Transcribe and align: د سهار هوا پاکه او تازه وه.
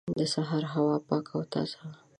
د 0.19 0.21
سهار 0.33 0.63
هوا 0.73 0.95
پاکه 1.07 1.31
او 1.37 1.41
تازه 1.53 1.77
وه. 1.89 1.93